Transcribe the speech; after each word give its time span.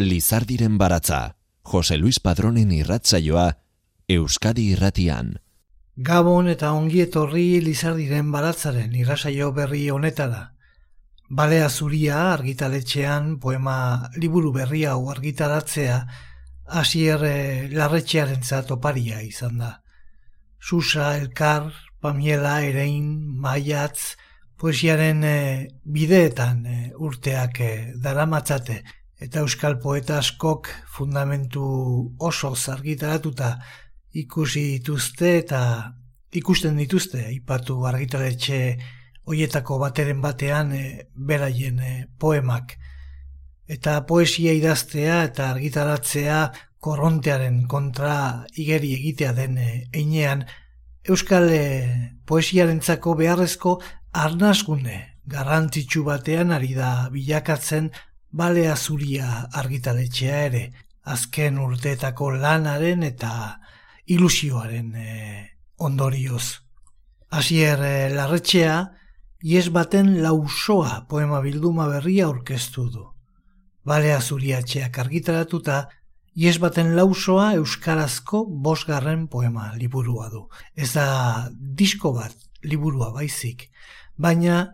Lizardiren 0.00 0.78
baratza, 0.78 1.36
Jose 1.62 1.96
Luis 1.98 2.20
Padronen 2.20 2.70
irratzaioa, 2.72 3.58
Euskadi 4.08 4.68
irratian. 4.72 5.34
Gabon 5.96 6.48
eta 6.52 6.70
ongi 6.72 7.00
etorri 7.04 7.60
Lizardiren 7.64 8.30
baratzaren 8.32 8.94
irratsaio 8.94 9.50
berri 9.52 9.88
honetara. 9.90 10.59
Balea 11.30 11.68
zuria 11.70 12.32
argitaletxean 12.32 13.36
poema 13.38 14.08
liburu 14.16 14.50
berri 14.50 14.80
hau 14.90 15.10
argitaratzea 15.12 15.98
hasier 16.66 17.22
eh, 17.22 17.68
larretxearen 17.70 18.42
oparia 18.70 19.22
izan 19.22 19.58
da. 19.58 19.82
Susa, 20.58 21.16
Elkar, 21.18 21.72
Pamiela, 22.00 22.62
Erein, 22.62 23.38
Maiatz, 23.38 24.16
poesiaren 24.58 25.22
eh, 25.22 25.68
bideetan 25.84 26.66
eh, 26.66 26.90
urteak 26.98 27.62
daramatzate 28.02 28.82
eta 29.20 29.40
euskal 29.40 29.78
poeta 29.78 30.18
askok 30.18 30.68
fundamentu 30.88 31.62
oso 32.18 32.54
argitaratuta 32.72 33.58
ikusi 34.12 34.78
dituzte 34.78 35.38
eta 35.38 35.92
ikusten 36.32 36.76
dituzte 36.76 37.30
ipatu 37.32 37.84
argitaletxe 37.86 38.78
hoietako 39.30 39.78
bateren 39.82 40.20
batean 40.24 40.72
e, 40.76 40.84
beraien 41.14 41.78
e, 41.80 41.92
poemak 42.18 42.76
eta 43.70 44.00
poesia 44.06 44.52
idaztea 44.56 45.22
eta 45.28 45.50
argitaratzea 45.54 46.40
korrontearen 46.82 47.62
kontra 47.70 48.16
igeri 48.58 48.92
egitea 48.98 49.32
den 49.36 49.56
e, 49.58 49.70
einean 49.92 50.44
euskal 51.04 51.48
e, 51.54 51.62
poesiarentzako 52.26 53.14
beharrezko 53.22 53.78
arnazgune 54.12 54.98
garrantzitsu 55.30 56.02
batean 56.04 56.50
ari 56.56 56.74
da 56.74 57.08
bilakatzen 57.12 57.90
balea 58.30 58.76
zuria 58.76 59.46
argitaletxea 59.62 60.42
ere, 60.46 60.62
azken 61.04 61.58
urteetako 61.58 62.30
lanaren 62.38 63.02
eta 63.02 63.32
ilusioaren 64.06 64.94
e, 64.94 65.10
ondorioz. 65.78 66.60
Asier 67.30 67.82
e, 67.82 67.94
larretxea, 68.14 68.76
ies 69.42 69.70
baten 69.72 70.20
lausoa 70.22 71.06
poema 71.08 71.40
bilduma 71.40 71.88
berria 71.88 72.26
aurkeztu 72.26 72.88
du. 72.90 73.06
Balea 73.84 74.20
zuriatxeak 74.20 74.98
argitaratuta, 74.98 75.86
ies 76.36 76.58
baten 76.60 76.94
lausoa 76.96 77.54
euskarazko 77.56 78.44
bosgarren 78.46 79.26
poema 79.28 79.72
liburua 79.76 80.28
du. 80.28 80.46
Ez 80.76 80.92
da 80.92 81.48
disko 81.50 82.12
bat 82.12 82.36
liburua 82.62 83.12
baizik, 83.12 83.70
baina 84.16 84.66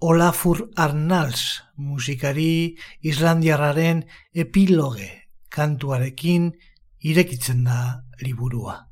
Olafur 0.00 0.70
Arnals 0.76 1.60
musikari 1.76 2.76
islandiarraren 3.04 4.04
epiloge 4.32 5.10
kantuarekin 5.52 6.52
irekitzen 7.04 7.64
da 7.64 8.04
liburua. 8.22 8.89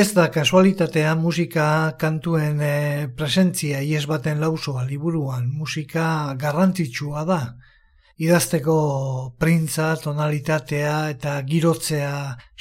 Ez 0.00 0.14
da 0.16 0.30
kasualitatea 0.32 1.10
musika 1.14 1.92
kantuen 2.00 2.60
e, 2.64 3.08
presentzia 3.16 3.82
ies 3.84 4.06
baten 4.08 4.38
lausoa 4.40 4.84
liburuan. 4.88 5.48
Musika 5.52 6.04
garrantzitsua 6.40 7.24
da. 7.28 7.40
Idazteko 8.24 8.76
printza, 9.42 9.90
tonalitatea 10.00 10.94
eta 11.14 11.34
girotzea 11.50 12.12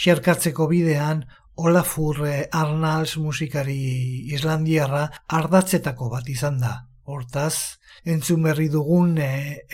xerkatzeko 0.03 0.67
bidean 0.67 1.21
Olafur 1.55 2.19
e, 2.27 2.33
Arnalds 2.63 3.15
musikari 3.23 3.77
islandiarra 4.35 5.05
ardatzetako 5.39 6.09
bat 6.15 6.27
izan 6.33 6.57
da. 6.59 6.73
Hortaz, 7.07 7.77
entzun 8.03 8.43
berri 8.49 8.67
dugun 8.73 9.13
e, 9.15 9.29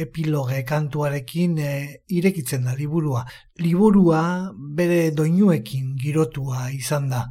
epiloge 0.06 0.62
kantuarekin 0.70 1.58
e, 1.58 1.74
irekitzen 2.20 2.70
da 2.70 2.78
liburua. 2.78 3.26
Liburua 3.58 4.22
bere 4.84 5.10
doinuekin 5.18 5.96
girotua 6.06 6.70
izan 6.78 7.10
da. 7.16 7.24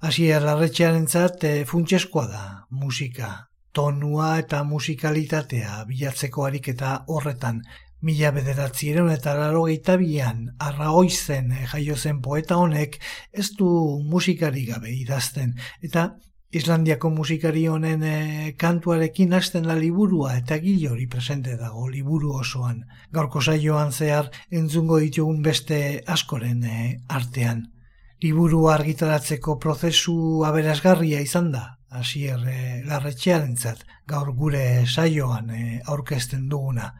Asier 0.00 0.40
larretxearen 0.40 1.04
zat, 1.12 1.42
e, 1.44 1.64
funtseskoa 1.68 2.22
da, 2.26 2.44
musika. 2.72 3.28
Tonua 3.76 4.30
eta 4.40 4.62
musikalitatea 4.64 5.82
bilatzeko 5.90 6.46
ariketa 6.46 6.92
horretan. 7.06 7.58
Mila 8.00 8.30
bederatzi 8.32 8.94
eta 8.94 9.34
laro 9.34 9.66
bian, 9.98 10.56
arra 10.58 10.90
oizen 10.92 11.52
e, 11.52 11.66
jaio 11.66 11.96
zen 11.96 12.22
poeta 12.22 12.56
honek, 12.56 12.98
ez 13.30 13.50
du 13.58 14.00
musikari 14.02 14.64
gabe 14.64 14.88
idazten. 14.88 15.54
Eta 15.82 16.16
Islandiako 16.50 17.10
musikari 17.10 17.66
honen 17.68 18.02
e, 18.02 18.54
kantuarekin 18.56 19.34
hasten 19.34 19.64
da 19.64 19.74
liburua 19.74 20.38
eta 20.38 20.56
gile 20.58 20.88
hori 20.88 21.06
presente 21.06 21.56
dago 21.58 21.88
liburu 21.88 22.32
osoan. 22.40 22.86
Gaurko 23.12 23.42
saioan 23.42 23.92
zehar 23.92 24.30
entzungo 24.50 24.98
ditugun 24.98 25.42
beste 25.42 26.02
askoren 26.06 26.64
e, 26.64 27.02
artean 27.06 27.68
liburu 28.22 28.66
argitaratzeko 28.68 29.56
prozesu 29.58 30.44
aberazgarria 30.44 31.20
izan 31.24 31.52
da, 31.52 31.62
hasier 31.90 32.40
e, 32.46 32.82
larretxearen 32.86 33.56
gaur 34.06 34.32
gure 34.36 34.84
saioan 34.86 35.50
e, 35.50 35.80
aurkezten 35.86 36.48
duguna. 36.48 36.94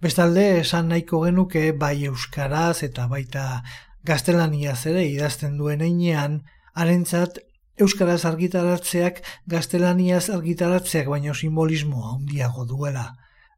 Bestalde, 0.00 0.60
esan 0.60 0.88
nahiko 0.88 1.22
genuke 1.24 1.72
bai 1.72 2.04
euskaraz 2.04 2.82
eta 2.82 3.06
baita 3.08 3.62
gaztelaniaz 4.04 4.86
ere 4.86 5.06
idazten 5.08 5.56
duen 5.58 5.80
einean, 5.80 6.42
harentzat 6.74 7.38
euskaraz 7.80 8.24
argitaratzeak 8.28 9.22
gaztelaniaz 9.50 10.28
argitaratzeak 10.30 11.08
baino 11.08 11.34
simbolismoa 11.34 12.14
handiago 12.14 12.64
duela. 12.64 13.14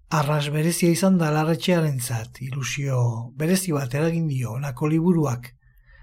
Arras 0.09 0.49
berezia 0.55 0.91
izan 0.95 1.19
da 1.19 1.33
larretxearen 1.35 1.99
ilusio 2.41 3.33
berezi 3.37 3.73
bat 3.73 3.95
eragin 3.95 4.29
dio 4.29 4.59
nako 4.59 4.87
liburuak. 4.87 5.53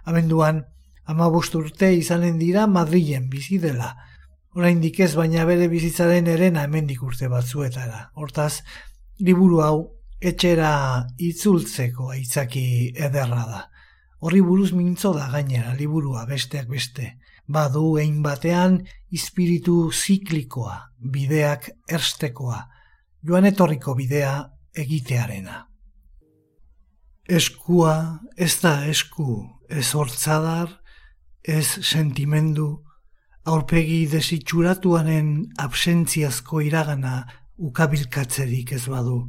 Abenduan, 0.04 0.66
ama 1.05 1.27
urte 1.27 1.94
izanen 1.94 2.39
dira 2.39 2.67
Madrilen 2.67 3.29
bizi 3.29 3.59
dela. 3.59 3.95
Orain 4.55 4.81
ez 4.83 5.15
baina 5.15 5.45
bere 5.45 5.67
bizitzaren 5.67 6.27
erena 6.27 6.63
hemendik 6.63 7.01
urte 7.03 7.27
batzuetara. 7.27 8.11
Hortaz, 8.15 8.61
liburu 9.19 9.61
hau 9.61 9.77
etxera 10.21 11.05
itzultzeko 11.17 12.11
aitzaki 12.11 12.94
ederra 12.95 13.45
da. 13.50 13.61
Horri 14.19 14.41
buruz 14.41 14.71
mintzo 14.71 15.13
da 15.13 15.27
gainera 15.31 15.73
liburua 15.75 16.25
besteak 16.25 16.69
beste. 16.69 17.17
Badu 17.47 17.97
egin 18.00 18.21
batean 18.23 18.77
espiritu 19.11 19.91
ziklikoa, 19.91 20.77
bideak 21.00 21.69
erstekoa, 21.91 22.61
joan 23.27 23.50
etorriko 23.50 23.95
bidea 23.95 24.38
egitearena. 24.79 25.65
Eskua 27.27 28.19
ez 28.38 28.53
da 28.61 28.85
esku 28.88 29.44
ez 29.67 29.89
hortzadar, 29.95 30.69
ez 31.44 31.68
sentimendu, 31.81 32.84
aurpegi 33.44 34.07
desitxuratuanen 34.07 35.51
absentziazko 35.60 36.62
iragana 36.63 37.25
ukabilkatzerik 37.57 38.72
ez 38.72 38.86
badu. 38.88 39.19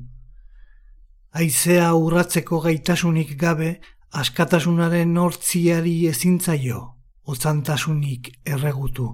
Aizea 1.35 1.91
urratzeko 1.99 2.61
gaitasunik 2.63 3.35
gabe, 3.39 3.81
askatasunaren 4.15 5.13
nortziari 5.15 6.07
ezintzaio, 6.07 6.81
otzantasunik 7.27 8.31
erregutu. 8.47 9.09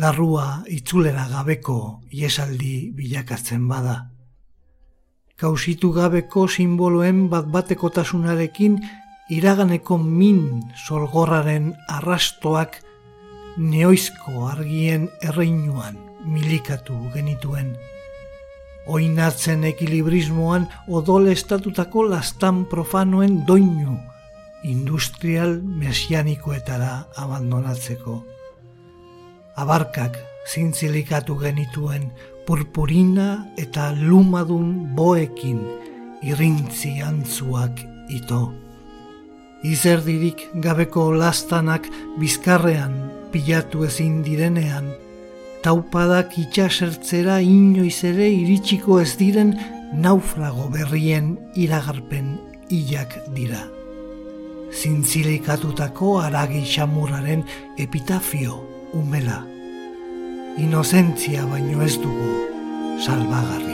Larrua 0.00 0.64
itzulera 0.66 1.28
gabeko 1.30 1.76
iesaldi 2.10 2.90
bilakatzen 2.96 3.68
bada. 3.68 4.10
Kausitu 5.38 5.92
gabeko 5.92 6.48
simboloen 6.48 7.28
bat 7.30 7.46
batekotasunarekin 7.52 8.80
iraganeko 9.30 9.96
min 9.98 10.64
solgorraren 10.74 11.70
arrastoak 11.88 12.80
neoizko 13.58 14.46
argien 14.50 15.08
erreinuan 15.22 15.98
milikatu 16.26 16.96
genituen. 17.14 17.76
Oinatzen 18.90 19.62
ekilibrismoan 19.68 20.66
odol 20.88 21.28
estatutako 21.30 22.08
lastan 22.10 22.64
profanoen 22.70 23.44
doinu 23.46 23.98
industrial 24.64 25.60
mesianikoetara 25.62 26.90
abandonatzeko. 27.22 28.16
Abarkak 29.62 30.18
zintzilikatu 30.50 31.36
genituen 31.38 32.10
purpurina 32.48 33.28
eta 33.60 33.92
lumadun 33.94 34.96
boekin 34.96 35.62
irrintzi 36.26 36.98
antzuak 37.04 37.84
ito 38.10 38.40
izerdirik 39.62 40.48
gabeko 40.54 41.10
lastanak 41.12 41.88
bizkarrean 42.20 42.94
pilatu 43.32 43.84
ezin 43.86 44.22
direnean, 44.26 44.90
taupadak 45.62 46.38
itxasertzera 46.40 47.40
inoiz 47.44 48.00
ere 48.08 48.30
iritsiko 48.32 49.00
ez 49.00 49.12
diren 49.20 49.54
naufrago 49.92 50.68
berrien 50.72 51.36
iragarpen 51.54 52.36
hilak 52.70 53.16
dira. 53.36 53.62
Zintzilikatutako 54.70 56.20
aragi 56.22 56.62
xamurraren 56.64 57.42
epitafio 57.78 58.60
umela. 58.94 59.42
Inozentzia 60.58 61.46
baino 61.50 61.82
ez 61.82 61.96
dugu 61.98 62.30
salbagarri. 63.02 63.69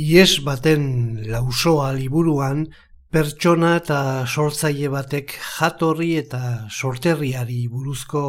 Ies 0.00 0.40
baten 0.46 0.84
lausoa 1.28 1.90
liburuan, 1.92 2.62
pertsona 3.12 3.74
eta 3.80 3.98
sortzaile 4.24 4.88
batek 4.94 5.34
jatorri 5.58 6.10
eta 6.22 6.40
sorterriari 6.70 7.60
buruzko 7.74 8.24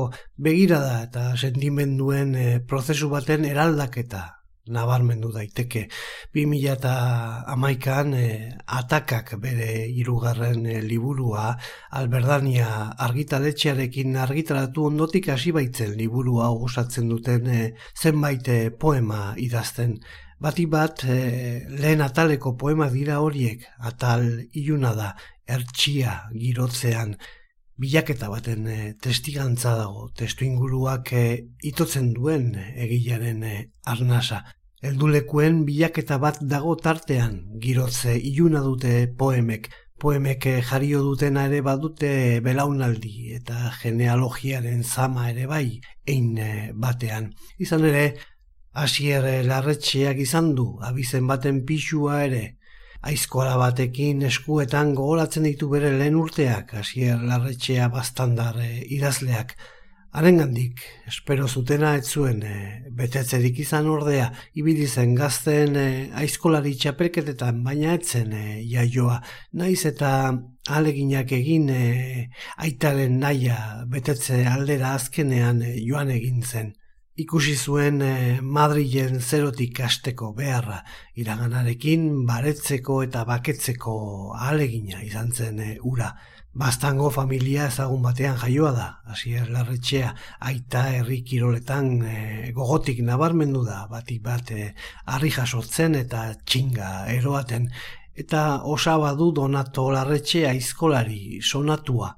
begirada 0.49 0.99
eta 1.05 1.25
sentimenduen 1.45 2.35
eh, 2.35 2.59
prozesu 2.73 3.09
baten 3.15 3.47
eraldaketa 3.53 4.25
nabarmendu 4.69 5.31
daiteke. 5.33 5.87
2000 6.33 6.71
eta 6.75 6.93
amaikan 7.53 8.13
eh, 8.13 8.51
atakak 8.79 9.35
bere 9.41 9.87
irugarren 9.89 10.65
eh, 10.65 10.81
liburua 10.85 11.55
Alberdania 11.97 12.91
argitaletxearekin 13.07 14.17
argitaratu 14.21 14.85
ondotik 14.91 15.31
hasi 15.33 15.53
baitzen 15.55 15.95
liburua 15.97 16.51
osatzen 16.51 17.09
duten 17.09 17.47
eh, 17.49 17.71
zenbait 17.97 18.51
poema 18.79 19.31
idazten. 19.37 19.97
Bati 20.41 20.63
bat 20.65 21.03
lehen 21.05 22.01
ataleko 22.01 22.55
poema 22.57 22.87
dira 22.89 23.19
horiek, 23.21 23.61
atal 23.85 24.23
iluna 24.57 24.95
da, 24.97 25.09
ertxia 25.45 26.15
girotzean, 26.33 27.11
bilaketa 27.77 28.29
baten 28.31 28.65
testigantza 29.03 29.75
dago, 29.77 30.07
testu 30.17 30.47
inguruak 30.47 31.11
itotzen 31.61 32.09
duen 32.15 32.55
egilaren 32.57 33.45
arnasa. 33.85 34.41
Eldulekuen 34.81 35.61
bilaketa 35.67 36.17
bat 36.17 36.41
dago 36.41 36.73
tartean, 36.73 37.37
girotze 37.61 38.17
iluna 38.17 38.65
dute 38.65 39.05
poemek, 39.17 39.69
poemek 40.01 40.49
jario 40.65 41.03
dutena 41.05 41.45
ere 41.45 41.61
badute 41.61 42.41
belaunaldi 42.41 43.35
eta 43.37 43.69
genealogiaren 43.77 44.81
zama 44.81 45.29
ere 45.29 45.45
bai, 45.45 45.67
ein 46.09 46.33
batean. 46.81 47.29
Izan 47.61 47.85
ere, 47.93 48.07
hasier 48.73 49.27
larretxeak 49.45 50.17
izan 50.23 50.53
du, 50.55 50.67
abizen 50.81 51.27
baten 51.27 51.63
pixua 51.65 52.23
ere, 52.25 52.43
aizkola 53.01 53.57
batekin 53.57 54.21
eskuetan 54.29 54.95
gogoratzen 54.95 55.43
ditu 55.49 55.69
bere 55.69 55.91
lehen 55.97 56.15
urteak, 56.15 56.73
hasier 56.81 57.21
larretxea 57.27 57.87
bastandar 57.93 58.59
eh, 58.61 58.81
idazleak, 58.97 59.55
Arengandik, 60.13 60.81
espero 61.07 61.45
zutena 61.47 61.93
ez 61.95 62.03
zuen 62.03 62.41
e, 62.43 62.55
betetzerik 62.91 63.61
izan 63.63 63.85
ordea, 63.87 64.25
ibili 64.59 64.83
zen 64.83 65.13
gazten 65.15 65.77
e, 65.79 65.85
aizkolari 66.19 66.73
txapelketetan, 66.75 67.61
baina 67.63 67.93
etzen 67.95 68.33
e, 68.35 68.41
jaioa. 68.67 69.21
Naiz 69.55 69.85
eta 69.87 70.11
aleginak 70.67 71.31
egin 71.39 71.71
e, 71.71 72.27
aitaren 72.67 73.21
naia 73.23 73.85
betetze 73.87 74.43
aldera 74.51 74.91
azkenean 74.97 75.63
e, 75.63 75.77
joan 75.79 76.11
egin 76.11 76.43
zen. 76.43 76.73
Ikusi 77.19 77.57
zuen 77.59 77.97
e, 78.01 78.39
Madrilen 78.39 79.17
zerotik 79.19 79.73
kasteko 79.75 80.29
beharra, 80.31 80.77
iraganarekin 81.19 82.05
baretzeko 82.25 83.01
eta 83.03 83.25
baketzeko 83.27 83.95
alegina 84.39 85.01
izan 85.03 85.33
zen 85.35 85.59
e, 85.59 85.73
ura. 85.83 86.13
Bastango 86.55 87.09
familia 87.11 87.67
ezagun 87.67 88.01
batean 88.07 88.39
jaioa 88.39 88.71
da, 88.77 88.87
hasier 89.11 89.51
larretxea, 89.51 90.13
aita 90.39 90.85
herri 90.95 91.19
kiroletan 91.27 91.91
e, 91.99 92.15
gogotik 92.55 93.03
nabarmendu 93.03 93.65
da, 93.67 93.83
batik 93.91 94.23
bat 94.23 94.55
e, 94.55 94.71
harri 95.05 95.35
jasotzen 95.35 95.99
eta 95.99 96.29
txinga 96.45 97.11
eroaten, 97.11 97.67
eta 98.15 98.63
osaba 98.63 99.15
du 99.19 99.33
donato 99.35 99.89
larretxea 99.91 100.55
izkolari 100.55 101.41
sonatua. 101.43 102.15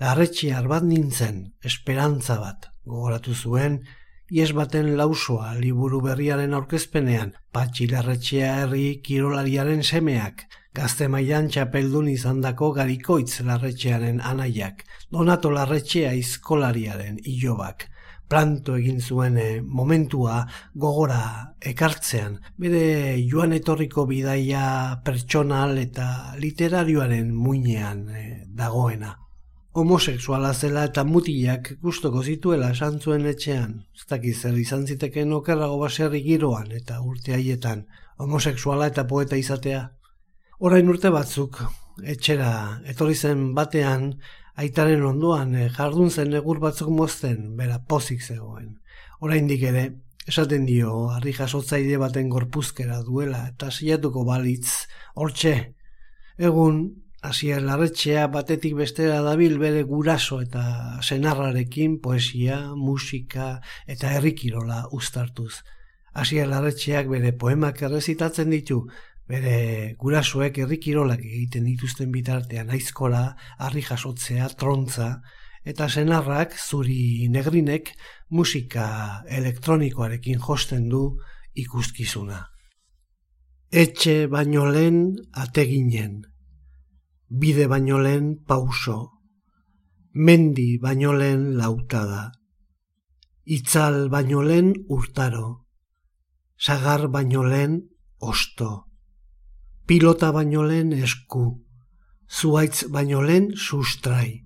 Larretxea 0.00 0.56
arbat 0.64 0.88
nintzen, 0.88 1.50
esperantza 1.60 2.40
bat, 2.40 2.72
gogoratu 2.88 3.36
zuen, 3.36 3.82
ies 4.32 4.52
baten 4.56 4.94
lausoa 4.96 5.50
liburu 5.60 5.98
berriaren 6.00 6.54
aurkezpenean, 6.56 7.34
patxi 7.52 7.88
larretxea 7.90 8.52
herri 8.62 8.86
kirolariaren 9.04 9.82
semeak, 9.84 10.46
gazte 10.72 11.08
mailan 11.12 11.50
txapeldun 11.52 12.08
izandako 12.08 12.70
garikoitz 12.78 13.42
larretxearen 13.44 14.22
anaiak, 14.24 14.86
donato 15.12 15.50
larretxea 15.52 16.14
izkolariaren 16.16 17.18
ilobak, 17.34 17.90
planto 18.32 18.78
egin 18.80 19.02
zuen 19.04 19.36
eh, 19.36 19.60
momentua 19.60 20.38
gogora 20.72 21.20
ekartzean, 21.72 22.38
bere 22.56 22.86
joan 23.28 23.52
etorriko 23.52 24.06
bidaia 24.08 24.62
pertsonal 25.04 25.76
eta 25.82 26.06
literarioaren 26.40 27.34
muinean 27.36 28.06
eh, 28.16 28.30
dagoena. 28.48 29.18
Homosexuala 29.72 30.52
zela 30.52 30.82
eta 30.84 31.02
mutilak 31.08 31.70
gustoko 31.80 32.20
zituela 32.22 32.66
esan 32.74 32.98
zuen 33.00 33.22
etxean, 33.30 33.70
ez 33.96 34.04
dakiz 34.10 34.34
zer 34.42 34.58
izan 34.60 34.82
ziteken 34.84 35.32
okerrago 35.32 35.78
baserri 35.80 36.20
giroan 36.26 36.74
eta 36.76 36.98
urte 37.00 37.32
haietan, 37.32 37.86
homosexuala 38.20 38.90
eta 38.92 39.06
poeta 39.08 39.38
izatea. 39.40 39.80
Orain 40.60 40.92
urte 40.92 41.08
batzuk, 41.14 41.56
etxera, 42.04 42.52
etorri 42.92 43.16
zen 43.16 43.54
batean, 43.56 44.10
aitaren 44.60 45.06
ondoan 45.08 45.56
eh, 45.56 45.70
jardun 45.72 46.10
zen 46.10 46.36
egur 46.36 46.60
batzuk 46.60 46.92
mozten, 46.92 47.54
bera 47.56 47.80
pozik 47.80 48.20
zegoen. 48.20 48.74
Orain 49.24 49.48
ere, 49.56 49.86
esaten 50.28 50.66
dio, 50.68 51.08
harri 51.16 51.32
jasotzaile 51.32 51.96
baten 51.96 52.28
gorpuzkera 52.28 53.00
duela, 53.08 53.46
eta 53.54 53.70
silatuko 53.70 54.26
balitz, 54.28 54.84
hortxe, 55.16 55.56
egun, 56.36 57.01
hasier 57.22 57.62
larretxea 57.62 58.26
batetik 58.34 58.74
bestera 58.74 59.20
dabil 59.22 59.54
bere 59.58 59.84
guraso 59.86 60.40
eta 60.42 60.98
senarrarekin 61.00 62.00
poesia, 62.02 62.74
musika 62.74 63.60
eta 63.86 64.10
herrikirola 64.16 64.88
ustartuz. 64.90 65.62
Hasier 66.12 66.50
larretxeak 66.50 67.08
bere 67.08 67.32
poemak 67.32 67.80
errezitatzen 67.86 68.50
ditu, 68.50 68.82
bere 69.30 69.94
gurasoek 70.02 70.58
herrikirolak 70.64 71.22
egiten 71.22 71.64
dituzten 71.70 72.10
bitartean 72.12 72.74
aizkola, 72.74 73.22
harri 73.58 73.84
jasotzea, 73.86 74.50
trontza, 74.58 75.22
eta 75.64 75.88
senarrak 75.88 76.58
zuri 76.58 77.28
negrinek 77.30 77.94
musika 78.30 79.22
elektronikoarekin 79.30 80.42
josten 80.42 80.90
du 80.90 81.04
ikuskizuna. 81.54 82.48
Etxe 83.70 84.26
baino 84.28 84.66
lehen 84.68 85.04
ateginen, 85.32 86.18
bide 87.40 87.66
baino 87.66 87.98
lehen 87.98 88.44
pauso, 88.44 88.98
mendi 90.12 90.78
baino 90.78 91.12
lehen 91.16 91.56
lautada, 91.56 92.32
itzal 93.44 94.10
baino 94.12 94.42
lehen 94.42 94.74
urtaro, 94.88 95.64
sagar 96.56 97.08
baino 97.08 97.42
lehen 97.42 97.88
osto. 98.18 98.84
Pilota 99.86 100.30
baino 100.30 100.62
lehen 100.62 100.92
esku, 100.92 101.64
zuaitz 102.28 102.84
baino 102.92 103.22
lehen 103.24 103.56
sustrai, 103.56 104.44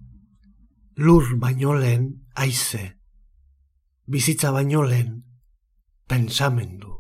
lur 0.96 1.36
baino 1.42 1.74
lehen 1.74 2.04
aize, 2.34 2.84
bizitza 4.06 4.52
baino 4.52 4.82
lehen 4.86 5.24
pensamendu. 6.06 6.95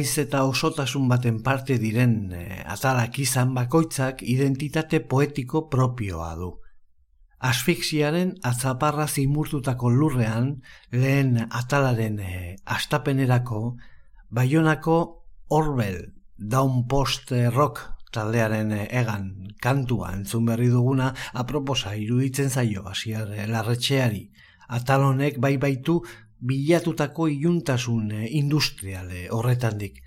Naiz 0.00 0.16
eta 0.16 0.46
osotasun 0.48 1.10
baten 1.10 1.42
parte 1.44 1.74
diren 1.76 2.12
e, 2.32 2.44
atalak 2.72 3.18
izan 3.20 3.50
bakoitzak 3.52 4.22
identitate 4.24 5.00
poetiko 5.10 5.66
propioa 5.68 6.30
du. 6.38 6.48
Asfixiaren 7.48 8.30
atzaparra 8.50 9.04
zimurtutako 9.04 9.90
lurrean, 9.92 10.48
lehen 11.02 11.36
atalaren 11.50 12.16
e, 12.24 12.30
astapenerako, 12.64 13.60
baionako 14.30 14.96
Orbel, 15.58 16.00
Down 16.38 16.86
Post 16.88 17.34
Rock 17.52 17.84
taldearen 18.16 18.72
e, 18.72 18.86
egan 19.02 19.28
kantua 19.60 20.14
entzun 20.16 20.48
berri 20.48 20.70
duguna 20.72 21.12
aproposa 21.44 21.92
iruditzen 21.92 22.48
zaio 22.48 22.88
hasier 22.88 23.36
larretxeari. 23.52 24.30
Atalonek 24.80 25.36
bai 25.44 25.58
baitu 25.60 26.00
bilatutako 26.40 27.28
iluntasun 27.28 28.12
eh, 28.12 28.28
industriale 28.36 29.28
horretandik. 29.30 30.02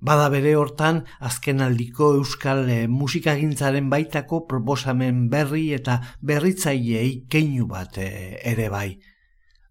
Bada 0.00 0.30
bere 0.32 0.54
hortan 0.56 1.02
azkenaldiko 1.20 2.14
euskal 2.16 2.68
eh, 2.70 2.86
musikagintzaren 2.88 3.90
baitako 3.92 4.46
proposamen 4.48 5.28
berri 5.28 5.66
eta 5.76 6.00
berritzailei 6.22 7.26
keinu 7.28 7.66
bat 7.68 7.98
eh, 7.98 8.38
ere 8.52 8.68
bai. 8.72 8.98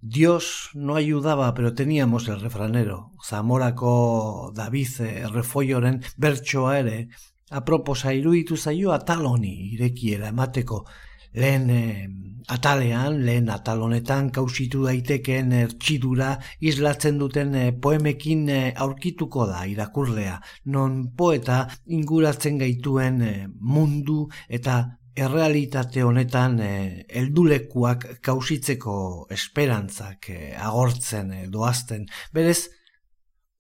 Dios 0.01 0.69
no 0.75 0.95
ayudaba, 0.95 1.53
pero 1.53 1.73
teníamos 1.73 2.29
el 2.29 2.39
refranero. 2.39 3.11
Zamorako 3.21 4.53
David 4.55 4.87
Refolloren 5.33 5.99
bertsoa 6.15 6.77
ere, 6.79 7.09
aproposa 7.49 8.13
iruditu 8.13 8.55
zaio 8.55 8.93
ataloni 8.93 9.73
irekiera 9.73 10.29
emateko, 10.29 10.85
lehen 11.33 11.69
e, 11.69 11.81
atalean, 12.49 13.19
lehen 13.25 13.49
atalonetan 13.53 14.31
kausitu 14.33 14.85
daitekeen 14.87 15.51
ertsidura 15.53 16.31
islatzen 16.61 17.19
duten 17.21 17.53
eh, 17.55 17.71
poemekin 17.81 18.47
e, 18.49 18.61
aurkituko 18.75 19.45
da 19.49 19.65
irakurlea, 19.69 20.39
non 20.65 21.01
poeta 21.17 21.65
inguratzen 21.85 22.57
gaituen 22.61 23.21
mundu 23.59 24.25
eta 24.49 24.79
errealitate 25.19 26.03
honetan 26.05 26.59
heldulekuak 26.63 28.05
kausitzeko 28.23 28.93
esperantzak 29.35 30.29
agortzen 30.63 31.33
doazten. 31.51 32.05
Berez, 32.33 32.69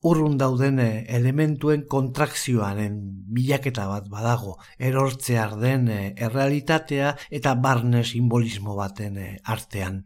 urrun 0.01 0.37
dauden 0.39 0.79
eh, 0.79 1.05
elementuen 1.15 1.83
kontrakzioaren 1.91 2.99
bilaketa 3.35 3.87
bat 3.89 4.07
badago, 4.11 4.55
erortzear 4.79 5.57
den 5.59 5.89
eh, 5.91 6.13
errealitatea 6.15 7.15
eta 7.29 7.55
barne 7.55 8.03
simbolismo 8.07 8.77
baten 8.79 9.17
eh, 9.17 9.35
artean. 9.43 10.03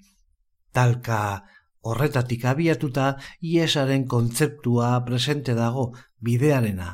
Talka 0.73 1.43
horretatik 1.85 2.45
abiatuta, 2.49 3.13
iesaren 3.41 4.07
kontzeptua 4.09 4.95
presente 5.05 5.53
dago 5.53 5.91
bidearena, 6.23 6.89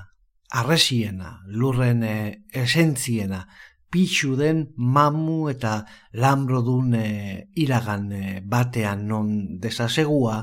arresiena, 0.52 1.38
lurren 1.46 2.02
esentziena, 2.04 3.46
pixu 3.90 4.36
den 4.36 4.66
mamu 4.76 5.48
eta 5.50 5.86
lambrodun 6.14 6.98
iragan 6.98 8.10
batean 8.50 9.06
non 9.08 9.30
desasegua, 9.62 10.42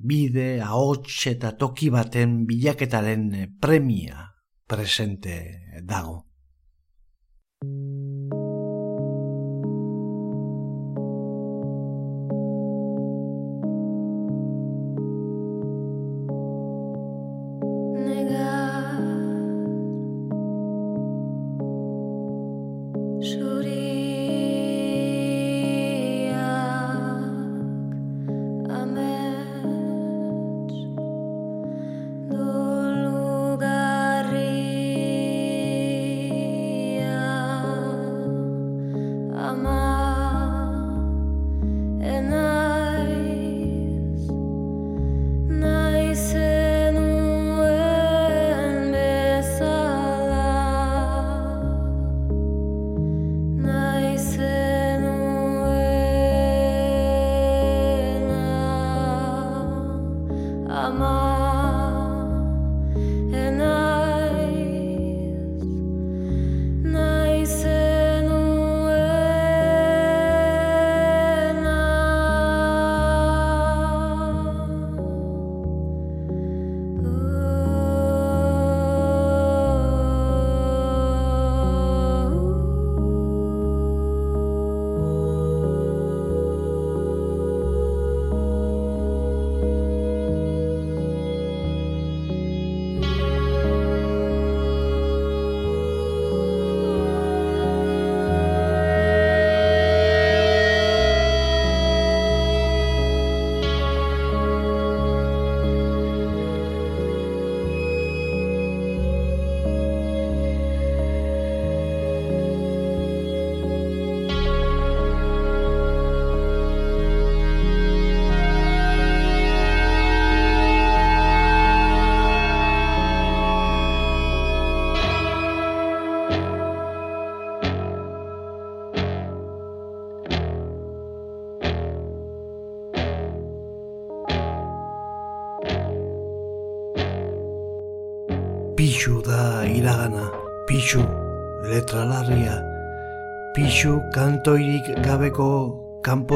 bide, 0.00 0.60
ahots 0.64 1.26
eta 1.30 1.52
toki 1.60 1.90
baten 1.92 2.44
bilaketaren 2.48 3.54
premia 3.60 4.30
presente 4.66 5.36
dago. 5.84 6.29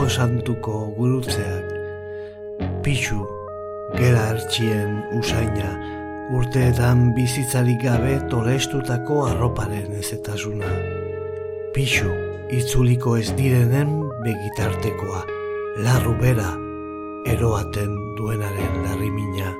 Santuko 0.08 0.90
gurutzeak, 0.96 1.70
pixu 2.84 3.20
gera 3.96 4.28
ertxien 4.34 5.00
usaina, 5.18 5.70
urteetan 6.34 7.10
bizitzarik 7.16 7.82
gabe 7.82 8.18
tolestutako 8.30 9.24
arroparen 9.30 9.92
ezetasuna. 10.00 10.70
Pixu 11.74 12.12
itzuliko 12.54 13.16
ez 13.18 13.30
direnen 13.36 14.00
begitartekoa, 14.24 15.26
larru 15.84 16.16
bera 16.22 16.54
eroaten 17.34 17.94
duenaren 18.18 18.82
larrimina 18.86 19.54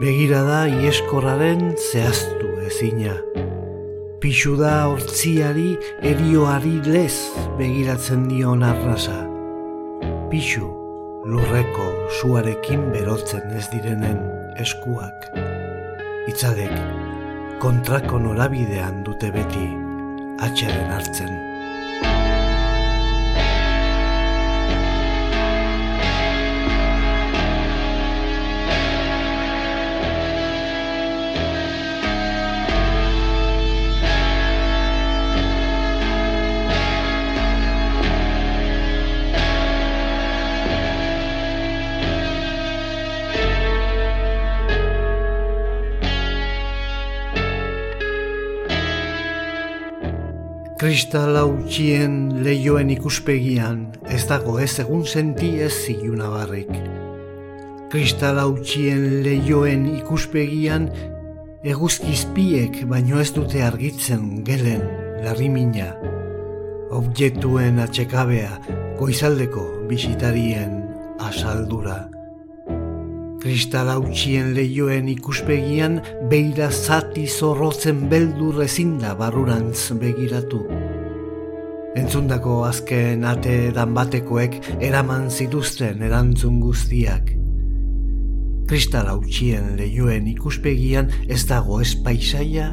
begira 0.00 0.42
da 0.44 0.58
ieskorraren 0.68 1.72
zehaztu 1.90 2.50
ezina. 2.68 3.14
Pixu 4.20 4.56
da 4.60 4.88
hortziari 4.90 5.76
erioari 6.04 6.76
lez 6.84 7.14
begiratzen 7.58 8.28
dion 8.28 8.64
arrasa. 8.66 9.25
Pixu 10.26 10.66
lurreko 11.30 11.84
suarekin 12.18 12.88
berotzen 12.90 13.52
ez 13.54 13.68
direnen 13.70 14.18
eskuak. 14.58 15.28
Itzadek 16.32 16.74
kontrako 17.62 18.18
norabidean 18.24 19.04
dute 19.06 19.30
beti 19.36 19.68
atxaren 20.42 20.90
hartzen. 20.96 21.45
Kristala 50.86 51.40
utxien 51.50 52.12
lehioen 52.46 52.92
ikuspegian, 52.94 53.80
ez 54.06 54.20
dago 54.30 54.52
ez 54.62 54.70
egun 54.78 55.00
senti 55.02 55.48
ez 55.58 55.72
ziluna 55.74 56.28
barrik. 56.30 56.70
Kristala 57.90 58.44
utxien 58.46 59.02
lehioen 59.24 59.82
ikuspegian, 59.96 60.86
eguzkizpiek 61.66 62.84
baino 62.86 63.18
ez 63.18 63.32
dute 63.34 63.66
argitzen 63.66 64.44
gelen 64.46 64.86
larrimina. 65.26 65.88
Objektuen 66.94 67.82
atxekabea, 67.82 68.52
goizaldeko 69.00 69.66
bisitarien 69.90 70.84
asaldura. 71.18 72.04
Kristal 73.46 73.86
hautsien 73.92 74.48
lehioen 74.56 75.06
ikuspegian 75.06 76.00
beira 76.26 76.66
zati 76.66 77.28
zorrotzen 77.30 78.00
beldur 78.10 78.56
ezin 78.64 78.96
da 78.98 79.12
barurantz 79.14 79.92
begiratu. 80.00 80.64
Entzundako 81.94 82.56
azken 82.66 83.22
ate 83.30 83.52
dan 83.76 83.92
batekoek 83.94 84.56
eraman 84.88 85.28
zituzten 85.30 86.02
erantzun 86.08 86.56
guztiak. 86.64 87.30
Kristal 88.66 89.12
hautsien 89.12 89.76
lehioen 89.78 90.26
ikuspegian 90.32 91.14
ez 91.30 91.44
dago 91.46 91.78
ez 91.86 91.92
paisaia, 92.02 92.72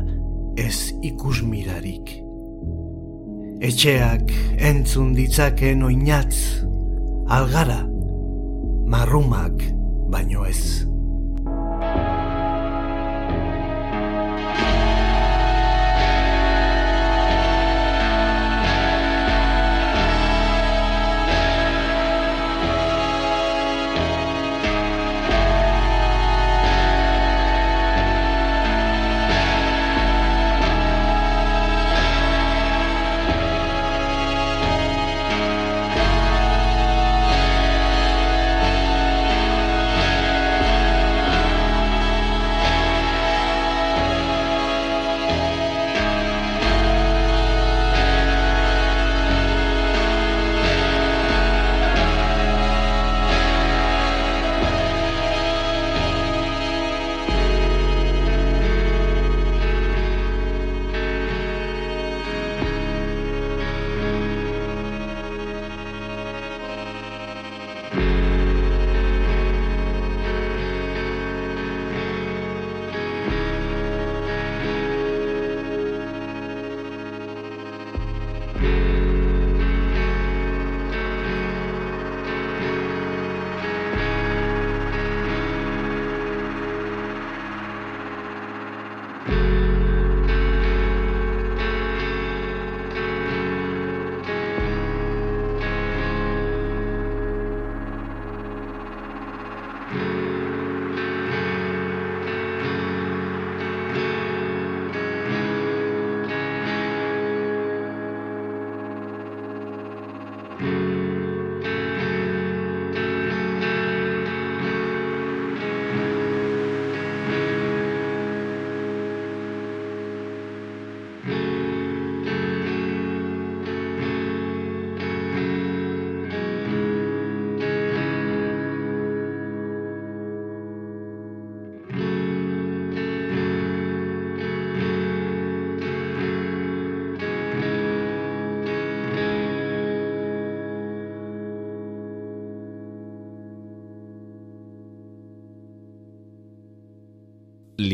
ez 0.58 0.90
ikusmirarik. 1.06 2.16
Etxeak 3.70 4.34
entzun 4.74 5.14
ditzaken 5.22 5.86
oinatz, 5.92 6.66
algara, 7.30 7.84
marrumak, 8.90 9.62
baino 10.14 10.46
ez. 10.46 10.93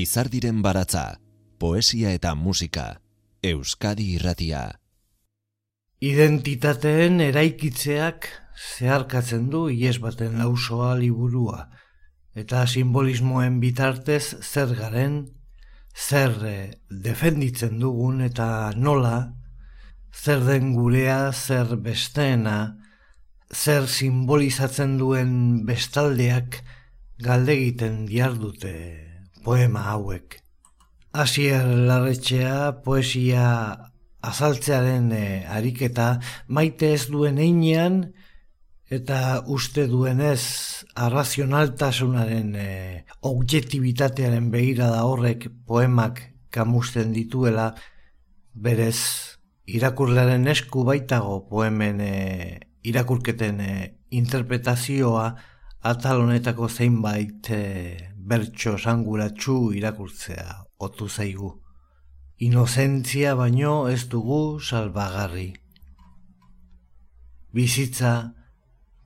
Lizardiren 0.10 0.64
baratza, 0.66 1.20
poesia 1.62 2.10
eta 2.18 2.32
musika, 2.34 2.84
Euskadi 3.46 4.08
irratia. 4.16 4.62
Identitateen 6.02 7.20
eraikitzeak 7.22 8.26
zeharkatzen 8.58 9.44
du 9.54 9.68
ies 9.70 10.00
baten 10.02 10.40
lausoa 10.42 10.96
liburua, 10.98 11.68
eta 12.34 12.64
simbolismoen 12.66 13.60
bitartez 13.62 14.24
zer 14.42 14.74
garen, 14.80 15.20
zer 15.94 16.34
eh, 16.42 16.72
defenditzen 16.90 17.78
dugun 17.78 18.24
eta 18.26 18.48
nola, 18.88 19.36
zer 20.10 20.42
den 20.48 20.74
gurea, 20.74 21.20
zer 21.34 21.76
besteena, 21.86 22.58
zer 23.54 23.86
simbolizatzen 23.86 24.98
duen 25.04 25.38
bestaldeak 25.70 26.64
galdegiten 27.22 28.08
diardute 28.10 29.09
poema 29.44 29.86
hauek. 29.92 30.40
Asier 31.14 31.66
larretxea 31.66 32.82
poesia 32.86 33.46
azaltzearen 34.22 35.12
e, 35.16 35.46
ariketa 35.48 36.20
maite 36.48 36.94
ez 36.94 37.08
duen 37.10 37.40
einean 37.40 38.02
eta 38.90 39.44
uste 39.48 39.86
duenez 39.88 40.42
arrazionaltasunaren 40.96 42.56
e, 42.56 42.70
objektibitatearen 43.22 44.50
begira 44.52 44.90
da 44.92 45.06
horrek 45.08 45.48
poemak 45.70 46.22
kamusten 46.52 47.14
dituela 47.14 47.72
berez 48.54 49.00
irakurlearen 49.70 50.48
esku 50.50 50.84
baitago 50.88 51.44
poemen 51.50 52.02
e, 52.02 52.14
irakurketen 52.84 53.62
e, 53.62 53.72
interpretazioa 54.10 55.30
atal 55.86 56.26
honetako 56.26 56.68
zeinbait 56.68 57.50
e, 57.54 57.62
bertso 58.28 58.78
sanguratsu 58.78 59.72
irakurtzea 59.74 60.66
otu 60.78 61.08
zaigu. 61.10 61.52
Inozentzia 62.40 63.36
baino 63.36 63.88
ez 63.88 64.08
dugu 64.08 64.60
salbagarri. 64.60 65.54
Bizitza 67.54 68.14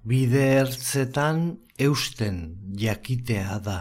bide 0.03 0.43
ertzetan 0.59 1.57
eusten 1.79 2.39
jakitea 2.77 3.59
da. 3.59 3.79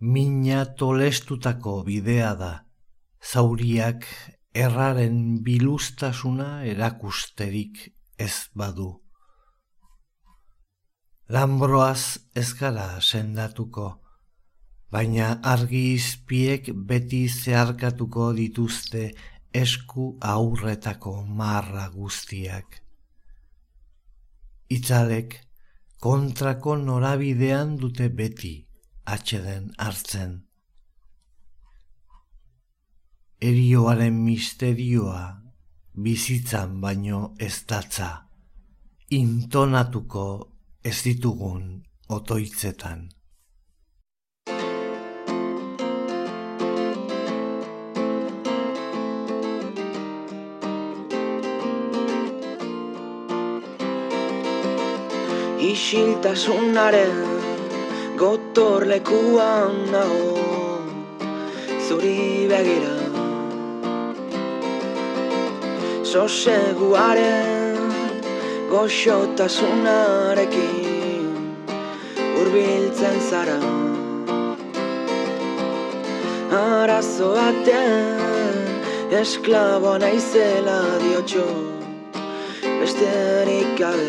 Mina 0.00 0.64
tolestutako 0.64 1.82
bidea 1.84 2.34
da. 2.34 2.52
Zauriak 3.20 4.06
erraren 4.54 5.42
bilustasuna 5.44 6.64
erakusterik 6.64 7.90
ez 8.18 8.48
badu. 8.54 8.99
Lambroaz 11.30 12.18
ez 12.34 12.48
gara 12.58 13.00
sendatuko, 13.00 13.86
baina 14.90 15.28
argi 15.52 15.82
izpiek 15.94 16.72
beti 16.90 17.22
zeharkatuko 17.28 18.32
dituzte 18.34 19.04
esku 19.62 20.08
aurretako 20.34 21.14
marra 21.40 21.86
guztiak. 21.94 22.82
Itzalek 24.70 25.40
kontrako 26.02 26.76
norabidean 26.84 27.76
dute 27.78 28.08
beti 28.08 28.54
atxeden 29.06 29.74
hartzen. 29.78 30.38
erioaren 33.40 34.16
misterioa 34.20 35.22
bizitzan 36.04 36.80
baino 36.80 37.20
ez 37.40 37.64
datza, 37.68 38.08
intonatuko 39.16 40.26
ez 40.82 41.02
ditugun 41.04 41.82
otoitzetan. 42.08 43.08
Isiltasunaren 55.60 57.20
gotorlekuan 58.16 59.76
nago 59.92 60.40
zuri 61.88 62.48
begira 62.48 62.96
Soseguaren 66.10 67.59
goxotasunarekin 68.70 71.26
urbiltzen 72.40 73.18
zara. 73.30 73.58
Arazo 76.60 77.28
baten 77.34 78.56
esklaboa 79.22 79.96
naizela 80.02 80.80
diotxo 81.02 81.48
besterik 82.80 83.70
gabe 83.80 84.08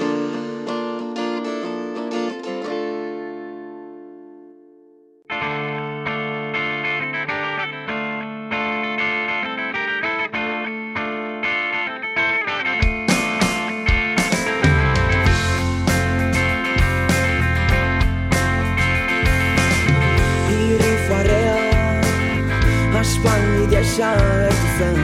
zen 24.82 25.00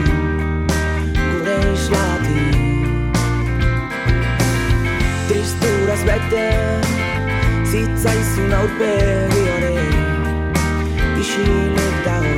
gure 1.30 1.58
islati 1.74 2.44
Tristuraz 5.28 6.02
bete 6.08 6.46
zitzaizun 7.70 8.54
aurpegi 8.58 9.44
hori 9.52 9.76
isilek 11.22 11.96
dago. 12.06 12.34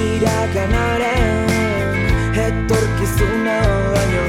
Irakanaren 0.00 1.56
etorkizuna 2.48 3.58
baino 3.94 4.26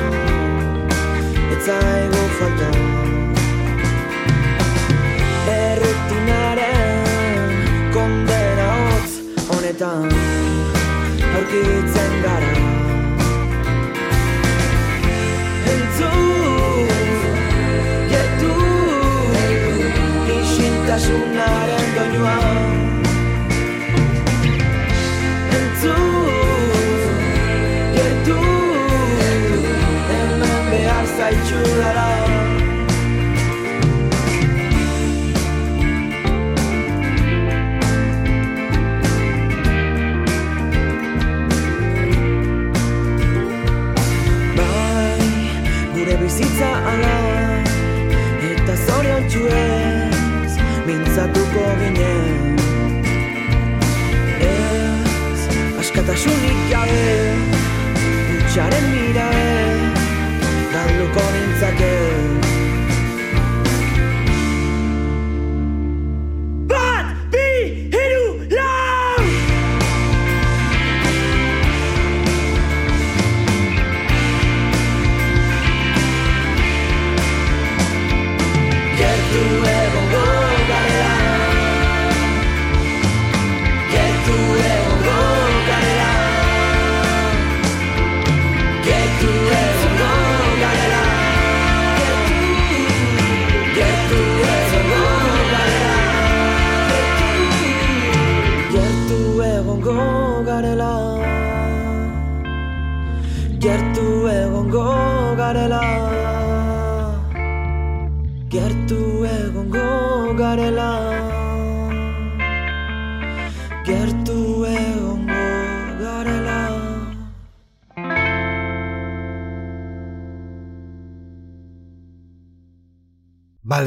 etzaigu 1.57 2.18
bizitzan 9.89 10.09
aurkitzen 11.35 12.13
gara. 12.23 12.53
Entzun, 15.73 16.89
jetu, 18.11 18.53
isintasunaren 20.39 21.87
doinua. 21.95 22.68
Santa 56.15 56.38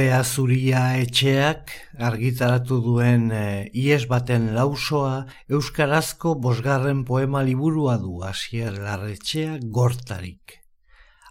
Balea 0.03 0.25
zuria 0.27 0.81
etxeak 0.99 1.69
argitaratu 2.03 2.81
duen 2.83 3.29
e, 3.31 3.71
ies 3.79 4.09
baten 4.11 4.49
lausoa 4.57 5.29
euskarazko 5.47 6.33
bosgarren 6.43 7.05
poema 7.07 7.45
liburua 7.47 7.93
du 8.03 8.17
hasier 8.27 8.73
larretxea 8.83 9.61
gortarik. 9.77 10.57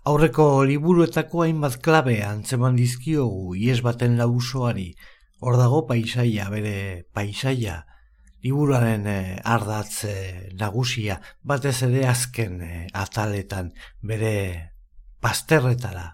Aurreko 0.07 0.45
liburuetako 0.69 1.43
hainbat 1.43 1.75
klabe 1.83 2.13
antzeman 2.23 2.77
dizkiogu 2.79 3.57
ies 3.59 3.81
baten 3.83 4.15
lausoari, 4.21 4.85
hor 5.43 5.57
dago 5.59 5.81
paisaia, 5.89 6.45
bere 6.53 6.75
paisaia, 7.11 7.81
liburuaren 8.45 9.03
e, 9.03 9.17
ardatze 9.43 10.13
nagusia, 10.61 11.17
batez 11.43 11.81
ere 11.89 12.05
azken 12.13 12.55
e, 12.63 12.71
ataletan, 13.03 13.73
bere 13.99 14.31
pasterretara, 15.19 16.07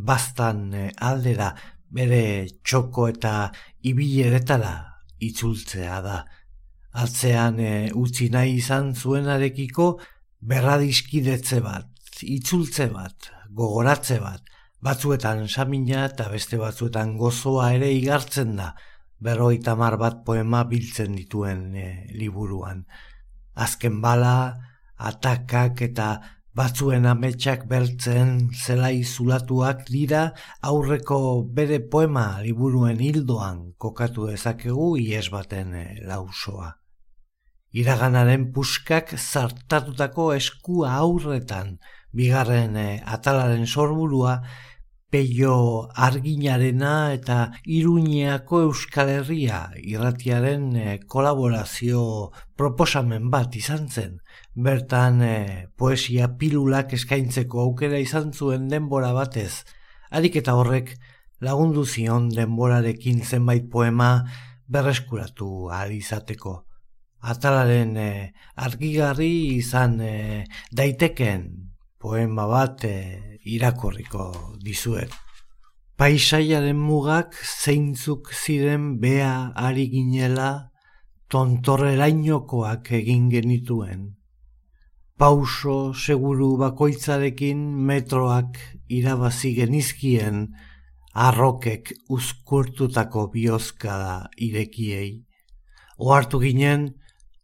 bastan 0.00 0.64
aldera, 0.96 1.50
bere 1.90 2.46
txoko 2.64 3.08
eta 3.10 3.34
ibileretara 3.86 4.74
itzultzea 5.20 6.00
da. 6.04 6.20
Atzean 7.02 7.60
e, 7.62 7.72
utzi 7.94 8.30
nahi 8.34 8.56
izan 8.58 8.94
zuenarekiko 8.94 9.90
berradiskidetze 10.40 11.60
bat, 11.62 11.90
itzultze 12.22 12.88
bat, 12.90 13.30
gogoratze 13.54 14.18
bat, 14.22 14.42
batzuetan 14.82 15.46
samina 15.48 16.06
eta 16.08 16.28
beste 16.32 16.58
batzuetan 16.58 17.16
gozoa 17.20 17.70
ere 17.76 17.92
igartzen 17.94 18.56
da, 18.58 18.72
berroita 19.20 19.76
mar 19.76 19.98
bat 20.00 20.24
poema 20.24 20.64
biltzen 20.64 21.14
dituen 21.18 21.64
e, 21.76 21.88
liburuan. 22.16 22.84
Azken 23.60 24.00
bala, 24.00 24.34
atakak 24.96 25.82
eta 25.90 26.10
Batzuen 26.50 27.04
ametsak 27.06 27.68
bertzen 27.70 28.30
zelai 28.50 29.04
zulatuak 29.04 29.84
dira 29.86 30.22
aurreko 30.66 31.18
bere 31.58 31.78
poema 31.92 32.40
liburuen 32.42 32.98
hildoan 32.98 33.60
kokatu 33.78 34.26
dezakegu 34.32 34.96
ies 34.98 35.28
baten 35.30 35.76
eh, 35.78 36.00
lausoa. 36.08 36.72
Iraganaren 37.70 38.48
puskak 38.56 39.14
zartatutako 39.14 40.32
eskua 40.34 40.96
aurretan 41.04 41.76
bigarren 42.10 42.74
eh, 42.76 42.98
atalaren 43.06 43.66
sorburua 43.66 44.40
peio 45.10 45.88
arginarena 45.94 47.12
eta 47.14 47.38
iruñeako 47.64 48.62
euskal 48.68 49.10
herria 49.10 49.58
irratiaren 49.82 50.64
eh, 50.76 50.98
kolaborazio 51.06 52.30
proposamen 52.56 53.30
bat 53.30 53.56
izan 53.58 53.88
zen. 53.90 54.20
Bertan 54.54 55.22
eh, 55.26 55.66
poesia 55.76 56.30
pilulak 56.38 56.94
eskaintzeko 56.94 57.66
aukera 57.66 57.98
izan 57.98 58.32
zuen 58.32 58.68
denbora 58.70 59.12
batez, 59.12 59.66
adik 60.10 60.40
eta 60.42 60.54
horrek 60.54 60.96
lagundu 61.40 61.84
zion 61.84 62.30
denborarekin 62.30 63.22
zenbait 63.24 63.70
poema 63.70 64.10
berreskuratu 64.70 65.70
ahal 65.70 65.92
izateko 65.92 66.60
atalaren 67.20 67.96
e, 67.96 68.10
argigarri 68.56 69.56
izan 69.58 69.98
daiteken 70.72 71.42
poema 72.00 72.46
bat 72.48 72.84
irakurriko 73.44 74.56
dizuet. 74.64 75.12
Paisaiaren 76.00 76.78
mugak 76.80 77.34
zeintzuk 77.44 78.32
ziren 78.32 78.96
bea 79.00 79.52
ari 79.54 79.88
ginela 79.92 80.70
tontorrerainokoak 81.28 82.90
egin 82.98 83.28
genituen. 83.30 84.16
Pauso 85.20 85.92
seguru 85.92 86.54
bakoitzarekin 86.56 87.60
metroak 87.84 88.56
irabazi 88.88 89.52
genizkien 89.58 90.46
arrokek 91.12 91.92
uzkurtutako 92.08 93.26
biozkada 93.34 94.30
irekiei. 94.40 95.20
Oartu 95.98 96.40
ginen, 96.40 96.88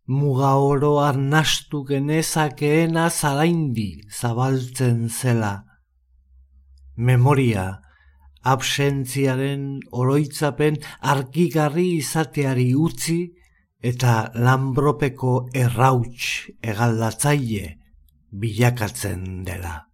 muga 0.08 0.54
oro 0.56 0.96
arnastu 1.04 1.84
genezakeena 1.84 3.10
zaraindi 3.10 4.06
zabaltzen 4.08 5.08
zela. 5.10 5.65
Memoria, 6.96 7.80
absentziaren 8.46 9.80
oroitzapen 9.92 10.78
argigarri 11.00 11.88
izateari 11.96 12.68
utzi 12.74 13.18
eta 13.82 14.30
lambropeko 14.34 15.34
errauts 15.54 16.48
egaldatzaile 16.62 17.74
bilakatzen 18.30 19.44
dela 19.44 19.85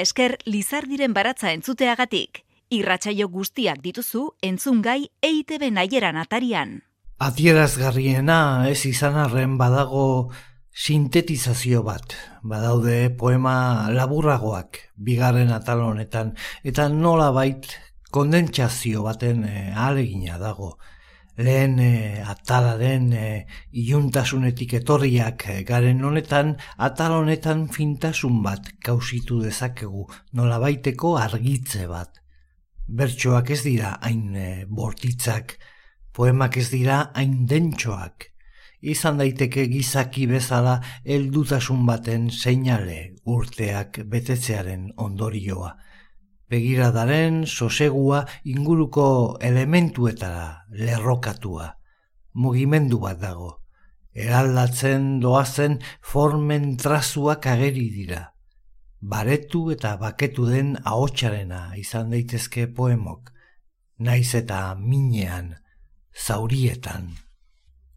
esker 0.00 0.38
Lizardiren 0.46 1.14
baratza 1.14 1.52
entzuteagatik. 1.52 2.44
Irratsaio 2.70 3.28
guztiak 3.28 3.80
dituzu 3.82 4.28
entzungai 4.46 5.10
EITB 5.26 5.70
naieran 5.74 6.16
atarian. 6.20 6.78
Adierazgarriena 7.20 8.68
ez 8.70 8.86
izan 8.88 9.18
arren 9.20 9.58
badago 9.60 10.30
sintetizazio 10.72 11.82
bat. 11.84 12.14
Badaude 12.42 13.10
poema 13.18 13.90
laburragoak 13.92 14.78
bigarren 14.96 15.50
atal 15.52 15.82
honetan 15.84 16.32
eta 16.64 16.88
nola 16.88 17.30
bait 17.36 17.66
kondentsazio 18.10 19.02
baten 19.04 19.44
e, 19.44 19.72
alegina 19.74 20.38
dago. 20.38 20.76
Lehen 21.40 21.78
e, 21.80 22.20
atalaren 22.28 23.12
e, 23.16 23.26
iuntasunetik 23.72 24.74
etorriak 24.76 25.46
garen 25.68 26.02
honetan, 26.04 26.50
atal 26.76 27.14
honetan 27.16 27.62
fintasun 27.72 28.42
bat 28.44 28.68
kausitu 28.84 29.38
dezakegu, 29.40 30.04
nola 30.36 30.58
baiteko 30.60 31.14
argitze 31.16 31.86
bat. 31.88 32.20
Bertsoak 33.00 33.54
ez 33.56 33.62
dira 33.64 33.94
hain 34.04 34.36
e, 34.36 34.50
bortitzak, 34.68 35.56
poemak 36.12 36.60
ez 36.60 36.68
dira 36.74 37.06
hain 37.14 37.46
dentsoak. 37.48 38.28
Izan 38.92 39.16
daiteke 39.20 39.64
gizaki 39.72 40.26
bezala 40.28 40.76
heldutasun 41.04 41.86
baten 41.88 42.28
seinale 42.30 43.14
urteak 43.24 44.02
betetzearen 44.12 44.90
ondorioa. 45.08 45.72
Begiradaren 46.50 47.44
sosegua 47.46 48.24
inguruko 48.44 49.38
elementuetara 49.40 50.66
lerrokatua. 50.74 51.76
Mugimendu 52.34 52.98
bat 52.98 53.20
dago. 53.22 53.52
Eraldatzen 54.14 55.20
doazen 55.22 55.78
formen 56.02 56.76
trazuak 56.76 57.46
ageri 57.46 57.86
dira. 57.94 58.24
Baretu 59.00 59.70
eta 59.70 59.94
baketu 59.96 60.48
den 60.50 60.74
ahotsarena 60.82 61.76
izan 61.78 62.10
daitezke 62.10 62.66
poemok. 62.66 63.30
Naiz 63.98 64.34
eta 64.34 64.74
minean 64.74 65.54
zaurietan. 66.10 67.12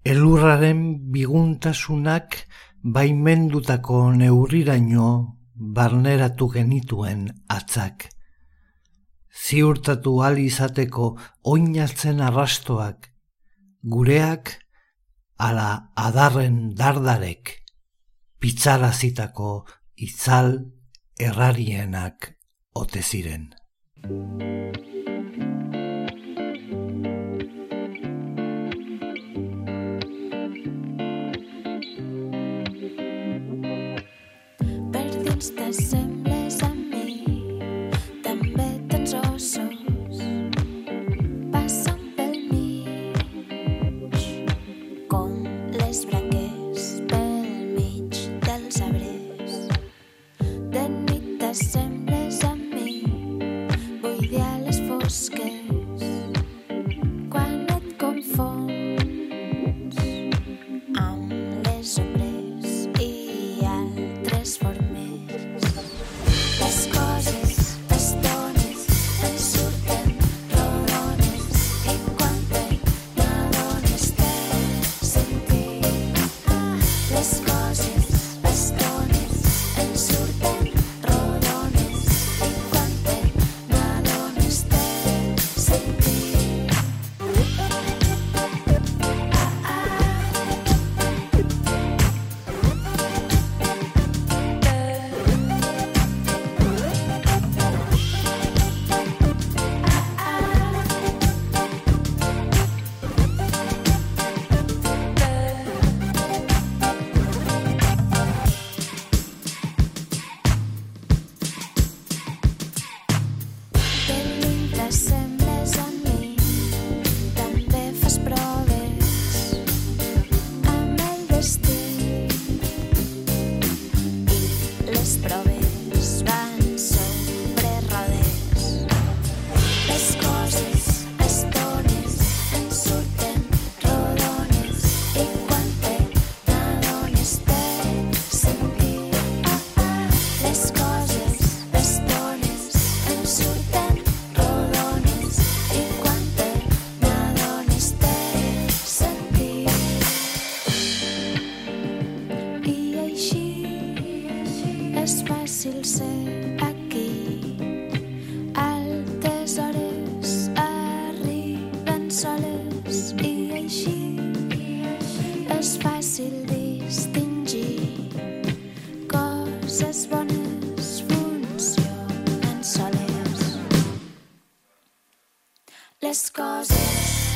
Elurraren 0.05 1.11
biguntasunak 1.11 2.43
baimendutako 2.83 4.11
neurriraino 4.13 5.11
barneratu 5.55 6.53
genituen 6.53 7.31
atzak 7.49 8.12
ziurtatu 9.33 10.19
ahal 10.21 10.37
izateko 10.37 11.13
oinatzen 11.53 12.21
arrastoak, 12.21 13.09
gureak 13.83 14.53
ala 15.37 15.69
adarren 15.97 16.59
dardarek, 16.77 17.57
pitzarazitako 18.39 19.65
itzal 20.07 20.55
errarienak 21.19 22.29
ote 22.83 23.01
ziren. 23.01 23.49
Berdinstas 34.93 35.82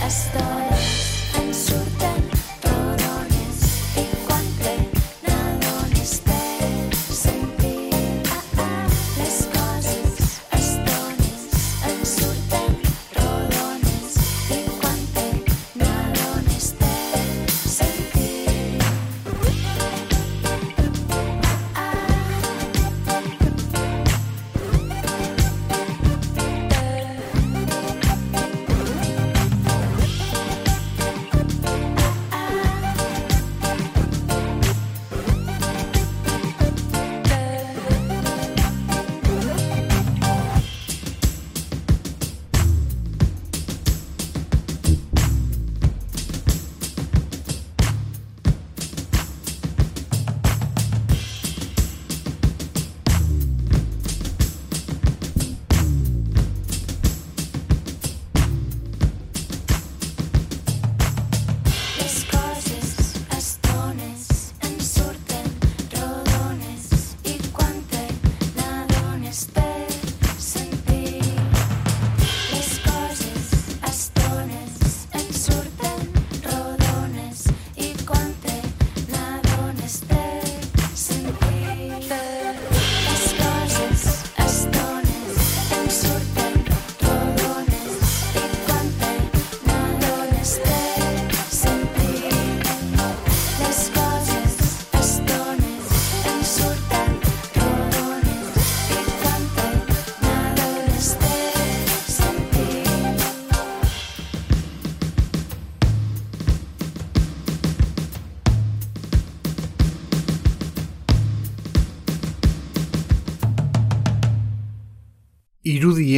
hasta 0.07 0.76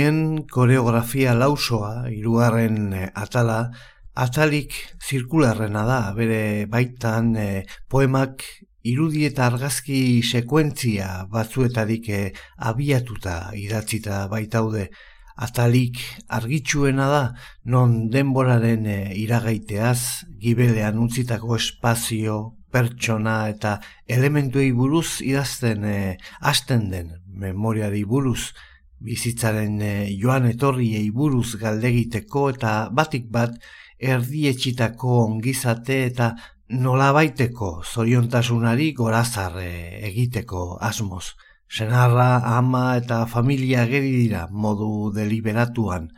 irudien 0.09 0.47
koreografia 0.49 1.35
lausoa, 1.35 2.09
irugarren 2.09 2.93
eh, 2.93 3.11
atala, 3.13 3.71
atalik 4.15 4.73
zirkularrena 4.99 5.85
da, 5.85 6.13
bere 6.15 6.65
baitan 6.65 7.35
eh, 7.35 7.65
poemak 7.87 8.43
irudi 8.83 9.25
eta 9.27 9.45
argazki 9.45 10.23
sekuentzia 10.23 11.27
batzuetarik 11.29 12.09
eh, 12.09 12.33
abiatuta 12.57 13.51
idatzita 13.53 14.27
baitaude, 14.29 14.89
atalik 15.37 15.99
argitsuena 16.27 17.07
da, 17.07 17.23
non 17.65 18.09
denboraren 18.09 18.85
iragaiteaz, 19.13 20.25
gibelean 20.41 20.97
utzitako 20.97 21.55
espazio, 21.55 22.55
pertsona 22.71 23.47
eta 23.49 23.79
elementuei 24.07 24.71
buruz 24.71 25.21
idazten 25.21 25.85
hasten 26.41 26.89
den 26.89 27.13
memoriari 27.27 28.03
buruz, 28.05 28.51
bizitzaren 28.99 29.81
e, 29.81 29.91
joan 30.21 30.45
etorriei 30.49 31.09
buruz 31.11 31.55
galdegiteko 31.61 32.49
eta 32.55 32.73
batik 32.91 33.29
bat 33.31 33.55
erdietxitako 33.99 35.19
ongizate 35.25 36.03
eta 36.05 36.33
nolabaiteko 36.69 37.81
zoriontasunari 37.83 38.91
gorazar 38.93 39.57
eh, 39.61 39.99
egiteko 40.07 40.77
asmoz. 40.81 41.33
Senarra, 41.69 42.41
ama 42.57 42.95
eta 42.97 43.25
familia 43.25 43.85
geri 43.89 44.11
dira 44.11 44.47
modu 44.51 45.11
deliberatuan. 45.13 46.09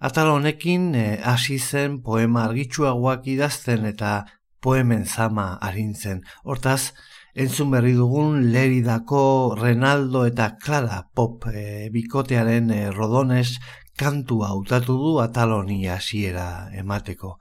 Atal 0.00 0.30
honekin 0.32 0.94
eh, 0.94 1.20
hasi 1.24 1.58
zen 1.58 2.00
poema 2.02 2.44
argitsuagoak 2.48 3.26
idazten 3.26 3.84
eta 3.84 4.24
poemen 4.60 5.04
zama 5.06 5.54
arintzen. 5.60 6.22
Hortaz, 6.44 6.92
Entzun 7.38 7.68
berri 7.70 7.92
dugun 7.94 8.48
Leridako 8.50 9.54
Renaldo 9.54 10.24
eta 10.26 10.56
Clara 10.58 11.04
pop 11.14 11.44
e, 11.46 11.86
bikotearen 11.94 12.72
e, 12.74 12.78
rodones 12.90 13.60
kantua 13.94 14.48
hautatu 14.48 14.96
du 14.98 15.12
ataloni 15.22 15.86
hasiera 15.86 16.66
emateko. 16.74 17.36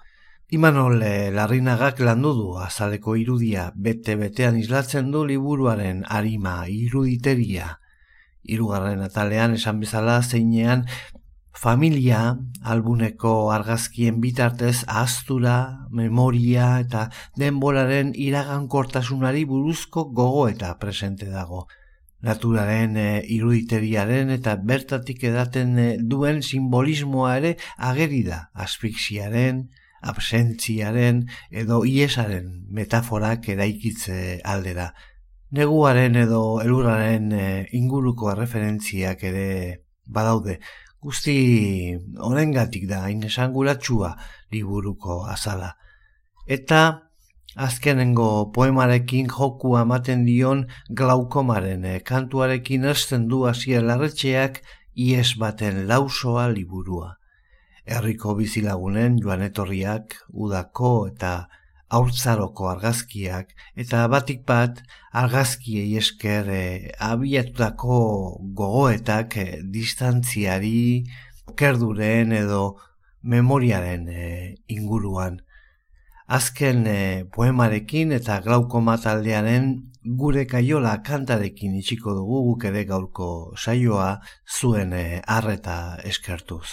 Imanol 0.54 1.02
e, 1.02 1.32
larrinagak 1.34 2.04
landu 2.06 2.36
du 2.38 2.45
azaleko 2.62 3.16
irudia 3.18 3.72
bete-betean 3.74 4.62
islatzen 4.62 5.10
du 5.10 5.26
liburuaren 5.26 6.06
arima 6.06 6.60
iruditeria. 6.70 7.80
Hirugarren 8.45 9.02
atalean 9.02 9.58
esan 9.58 9.82
bezala 9.82 10.22
zeinean 10.22 10.86
familia 11.58 12.38
albuneko 12.62 13.51
argazkien 13.51 14.20
bitartez 14.22 14.84
ahaztura, 14.86 15.88
memoria 15.89 16.68
eta 16.84 17.08
denboraren 17.36 18.12
iragankortasunari 18.14 19.43
buruzko 19.49 20.05
gogo 20.20 20.47
eta 20.51 20.76
presente 20.78 21.26
dago. 21.32 21.66
Naturaren 22.22 22.95
e, 22.97 23.08
iruditeriaren 23.34 24.30
eta 24.38 24.55
bertatik 24.70 25.26
edaten 25.32 25.74
e, 25.82 25.88
duen 26.14 26.43
simbolismoa 26.45 27.36
ere 27.41 27.55
ageri 27.89 28.24
da 28.30 28.39
asfixiaren, 28.53 29.68
absentziaren 30.01 31.26
edo 31.49 31.84
iesaren 31.89 32.68
metaforak 32.70 33.49
eraikitze 33.49 34.41
aldera. 34.45 34.91
Neguaren 35.58 36.18
edo 36.22 36.60
elurraren 36.62 37.32
e, 37.34 37.45
inguruko 37.74 38.34
referentziak 38.38 39.24
ere 39.26 39.47
badaude, 40.05 40.60
guzti 41.02 41.98
honengatik 42.18 42.88
da 42.89 43.04
hain 43.08 43.24
esanguratsua 43.24 44.16
liburuko 44.52 45.26
azala. 45.30 45.74
Eta 46.48 46.82
azkenengo 47.68 48.52
poemarekin 48.54 49.30
joku 49.34 49.76
ematen 49.78 50.26
dion 50.26 50.66
glaukomaren 50.89 51.86
eh, 51.86 52.00
kantuarekin 52.10 52.86
esten 52.86 53.28
du 53.28 53.45
hasier 53.50 53.84
larretxeak 53.84 54.62
ies 55.08 55.38
baten 55.41 55.88
lausoa 55.88 56.48
liburua. 56.54 57.16
Herriko 57.86 58.36
bizilagunen 58.36 59.18
joan 59.24 59.45
etorriak, 59.45 60.18
udako 60.34 60.91
eta 61.14 61.34
aurtzaroko 61.98 62.68
argazkiak 62.70 63.54
eta 63.84 64.08
batik 64.12 64.43
bat 64.48 64.82
argazkiei 65.18 65.95
esker 65.97 66.49
e, 66.49 66.63
abiatutako 66.99 67.97
gogoetak 68.57 69.38
e, 69.38 69.47
distantziari 69.74 71.05
kerduren 71.57 72.34
edo 72.38 72.78
memoriaren 73.24 74.07
e, 74.09 74.55
inguruan. 74.68 75.41
Azken 76.28 76.84
e, 76.88 76.99
poemarekin 77.34 78.11
eta 78.11 78.41
glauko 78.43 78.82
mataldearen 78.84 79.70
gure 80.22 80.45
kaiola 80.47 80.97
kantarekin 81.03 81.78
itxiko 81.80 82.15
dugu 82.15 82.41
guk 82.49 82.65
ere 82.72 82.84
gaurko 82.89 83.30
saioa 83.55 84.09
zuen 84.59 84.93
e, 84.93 85.22
arreta 85.26 85.97
eskertuz. 86.03 86.68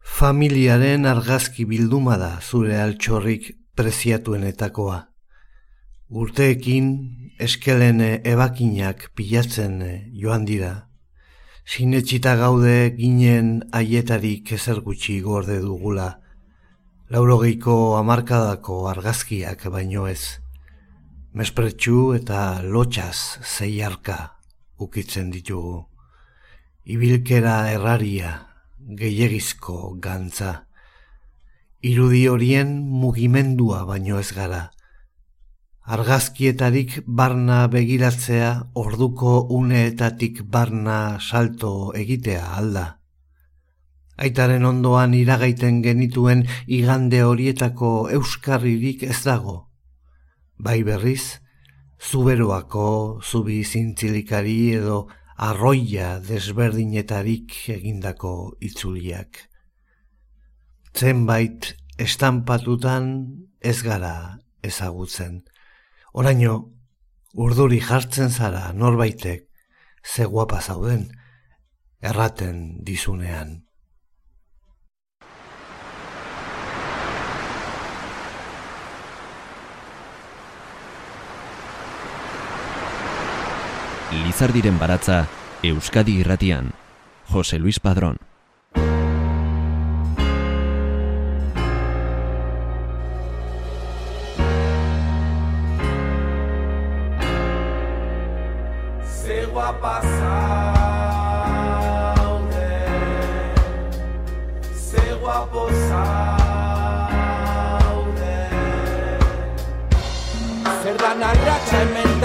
Familiaren 0.00 1.06
argazki 1.06 1.64
bilduma 1.70 2.16
da 2.18 2.32
zure 2.40 2.80
altxorrik 2.82 3.52
preziatuenetakoa. 3.76 5.09
Urteekin 6.10 6.86
eskelen 7.38 8.00
ebakinak 8.02 9.04
pilatzen 9.14 9.76
joan 10.18 10.42
dira. 10.44 10.72
Sinetxita 11.62 12.32
gaude 12.34 12.90
ginen 12.96 13.60
aietarik 13.70 14.50
ezer 14.56 14.80
gutxi 14.82 15.20
gorde 15.22 15.60
dugula. 15.62 16.08
Laurogeiko 17.14 17.76
amarkadako 17.98 18.88
argazkiak 18.90 19.62
baino 19.70 20.08
ez. 20.10 20.40
Mespretxu 21.32 22.16
eta 22.18 22.58
lotxaz 22.62 23.38
zeiarka 23.46 24.18
ukitzen 24.82 25.30
ditugu. 25.30 25.84
Ibilkera 26.90 27.70
erraria, 27.70 28.34
gehiagizko 28.98 29.94
gantza 30.02 30.64
irudi 31.80 32.26
horien 32.28 32.74
mugimendua 32.82 33.84
baino 33.86 34.18
ez 34.18 34.32
gara. 34.34 34.70
Argazkietarik 35.84 37.00
barna 37.06 37.66
begiratzea 37.68 38.50
orduko 38.74 39.46
uneetatik 39.56 40.42
barna 40.44 41.18
salto 41.20 41.92
egitea 41.96 42.44
alda. 42.56 42.84
Aitaren 44.20 44.64
ondoan 44.64 45.14
iragaiten 45.14 45.82
genituen 45.82 46.44
igande 46.66 47.22
horietako 47.24 48.10
euskarririk 48.12 49.02
ez 49.02 49.22
dago. 49.24 49.70
Bai 50.58 50.82
berriz, 50.84 51.40
zuberoako, 51.98 53.20
zubi 53.24 53.62
zintzilikari 53.64 54.74
edo 54.76 55.06
arroia 55.36 56.18
desberdinetarik 56.20 57.56
egindako 57.80 58.34
itzuliak 58.60 59.50
zenbait 60.94 61.76
estampatutan 61.98 63.06
ez 63.60 63.82
gara 63.82 64.38
ezagutzen. 64.62 65.42
Oraino, 66.12 66.54
urduri 67.38 67.78
jartzen 67.80 68.30
zara 68.30 68.72
norbaitek 68.74 69.46
ze 70.02 70.24
guapa 70.26 70.60
zauden 70.60 71.06
erraten 72.02 72.82
dizunean. 72.82 73.60
Lizardiren 84.10 84.80
baratza 84.80 85.28
Euskadi 85.62 86.16
Irratian 86.18 86.72
Jose 87.30 87.60
Luis 87.60 87.78
Padrón 87.78 88.18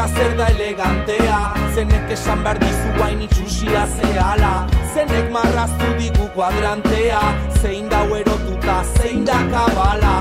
zer 0.07 0.37
da 0.37 0.47
elegantea. 0.47 1.39
Zenek 1.75 2.11
esan 2.11 2.43
behar 2.43 2.59
dizu 2.61 2.89
hain 3.01 3.21
itxusia 3.25 3.85
zehala 3.97 4.53
Zenek 4.93 5.31
marraztu 5.31 5.91
digu 5.99 6.27
kuadrantea. 6.35 7.21
Zein 7.61 7.89
da 7.89 8.01
erotuta, 8.19 8.83
zein 8.95 9.25
da 9.25 9.39
kabala 9.51 10.15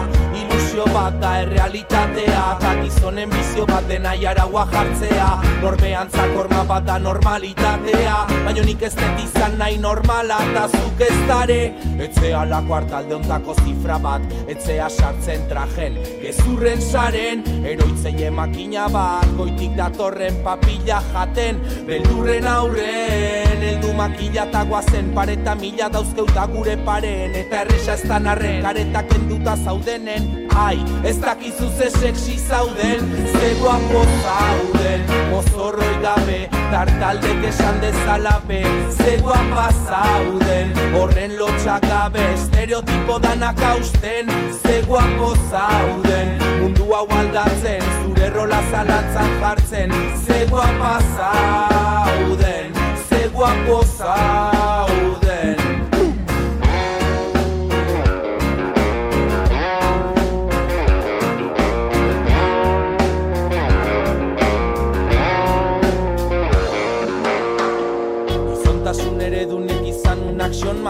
ilusio 0.74 0.92
bat 0.94 1.14
da 1.20 1.40
errealitatea. 1.42 2.42
Eta 2.56 2.74
gizonen 2.82 3.30
bizio 3.30 3.66
bat 3.66 3.86
dena 3.88 4.14
jaragua 4.18 4.66
jartzea. 4.72 5.28
Norbean 5.62 6.10
zakorma 6.10 6.64
bat 6.64 6.84
da 6.84 6.98
normalitatea. 6.98 8.16
Baina 8.44 8.64
nik 8.64 8.82
ez 8.82 8.94
dut 8.94 9.20
izan 9.22 9.58
nahi 9.58 9.78
normala 9.78 10.38
eta 10.50 10.66
zuk 10.68 11.00
ez 11.00 11.18
dare. 11.28 11.60
Etzea 12.04 12.44
la 12.50 12.60
kuartalde 12.66 13.14
ondako 13.14 13.54
zifra 13.62 13.98
bat. 13.98 14.22
Etzea 14.48 14.88
sartzen 14.90 15.46
trajen 15.48 15.98
gezurren 16.22 16.80
saren. 16.80 17.44
Eroitzei 17.64 18.30
makina 18.30 18.88
bat 18.88 19.26
Goitik 19.38 19.76
datorren 19.76 20.42
papilla 20.44 21.00
jaten. 21.12 21.60
Beldurren 21.86 22.46
aurren 22.46 23.62
Eldu 23.64 23.92
makila 23.96 24.44
eta 24.48 24.64
guazen 24.68 25.12
Pareta 25.14 25.54
mila 25.54 25.88
dauzkeuta 25.88 26.46
gure 26.52 26.76
paren. 26.84 27.34
Eta 27.44 27.62
erresa 27.62 27.94
ez 27.94 28.08
da 28.08 28.18
narren 28.18 28.62
Karetak 28.64 29.14
enduta 29.14 29.56
zaudenen 29.56 30.48
Ai, 30.64 30.82
ez 31.02 31.18
dakizu 31.20 31.68
ze 31.78 31.90
sexy 31.90 32.38
zauden 32.48 33.00
Ze 33.32 33.54
guapo 33.60 34.04
zauden. 34.24 35.00
Mozorroi 35.30 35.96
gabe 36.02 36.48
Tartaldek 36.70 37.44
esan 37.48 37.80
dezalape 37.80 38.62
Ze 38.96 39.18
guapa 39.22 39.68
zauden. 39.88 40.72
Horren 40.94 41.36
lotxak 41.36 41.84
gabe 41.84 42.24
Estereotipo 42.34 43.18
danak 43.18 43.60
hausten 43.60 44.26
Ze 44.62 44.82
guapo 44.86 45.34
zauden. 45.50 46.28
Mundu 46.60 46.92
hau 46.92 47.06
aldatzen 47.08 47.84
Zure 48.00 48.30
rola 48.30 48.62
zalantzan 48.70 49.30
jartzen 49.40 49.90
Ze 50.26 50.46
guapa 50.50 50.98
zauden 51.16 52.72
Ze 53.08 53.28
guapo 53.34 53.82
zauden 53.98 54.53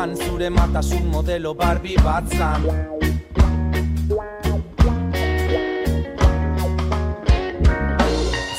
man 0.05 0.17
Zure 0.17 0.51
matasun 0.51 1.05
modelo 1.09 1.55
Barbie 1.55 1.97
bat 2.05 2.25
zan 2.37 2.63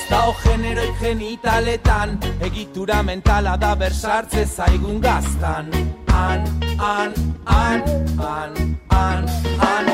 Dao 0.09 0.31
generoi 0.43 0.89
genitaletan 1.01 2.17
Egitura 2.47 3.03
mentala 3.03 3.57
da 3.57 3.75
bersartze 3.75 4.45
zaigun 4.45 4.97
gaztan. 5.01 5.69
An, 6.07 6.41
an, 6.79 7.13
an, 7.45 7.83
an, 8.17 8.51
an, 8.89 9.29
an 9.69 9.93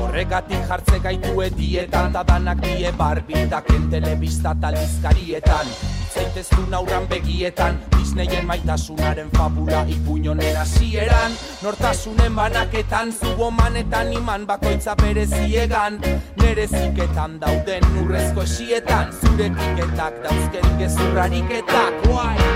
Horregatik 0.00 0.66
jartze 0.72 0.98
gaitu 1.06 1.38
edietan 1.46 2.10
Da 2.12 2.24
danak 2.32 2.64
die 2.66 2.90
barbitaken 2.98 3.88
telebista 3.94 4.56
talizkarietan 4.58 5.97
Zaiteztu 6.14 6.62
naurran 6.70 7.06
begietan 7.08 7.76
Disneyen 7.96 8.46
maitasunaren 8.46 9.28
fabula 9.36 9.84
Ipuñonen 9.88 10.56
hasieran. 10.56 11.32
Nortasunen 11.62 12.34
banaketan 12.36 13.12
Zubomanetan 13.12 14.12
iman 14.12 14.46
bakoitza 14.46 14.94
bere 14.96 15.26
ziegan 15.26 15.98
Nere 16.40 16.66
ziketan 16.66 17.38
dauden 17.40 17.84
urrezko 18.02 18.42
esietan 18.42 19.12
Zure 19.20 19.50
kiketak 19.50 20.22
dauzken 20.24 20.78
gezurrariketak 20.78 22.08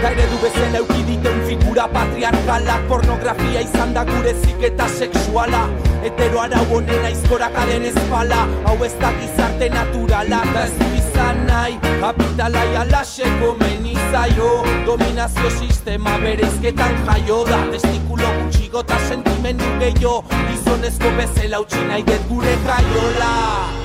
Gaire 0.02 0.24
du 0.30 0.38
bezen 0.42 0.74
eukiditen 0.80 1.44
figura 1.48 1.88
patriarkalak 1.92 2.88
Pornografia 2.88 3.60
izan 3.60 3.92
da 3.94 4.04
gure 4.04 4.34
ziketa 4.40 4.88
sexuala. 4.88 5.68
Hetero 6.02 6.40
arau 6.40 6.64
honen 6.72 7.04
aizkorak 7.10 7.54
aden 7.66 7.84
ezpala 7.92 8.46
Hau 8.64 8.80
ez 8.84 8.94
da 8.98 9.12
gizarte 9.20 9.68
naturala 9.76 10.42
Da 10.54 10.64
ez 10.64 11.01
izan 11.32 11.46
nahi 11.46 11.78
Kapitalai 12.00 12.76
alaxeko 12.76 13.56
menizaio 13.60 14.64
Dominazio 14.86 15.50
sistema 15.50 16.18
bereizketan 16.18 16.94
jaio 17.06 17.44
da 17.44 17.60
Testikulo 17.70 18.32
gutxigo 18.40 18.80
eta 18.80 18.98
sentimendu 19.08 19.64
gehiago. 19.80 20.24
Gizonezko 20.48 21.16
bezala 21.16 21.60
utzi 21.60 21.86
nahi 21.88 22.02
dut 22.02 22.28
gure 22.28 22.58
jaiola 22.66 23.81